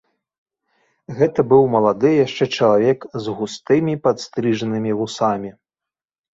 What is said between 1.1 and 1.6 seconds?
Гэта